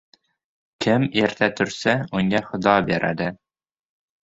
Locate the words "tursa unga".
1.61-2.43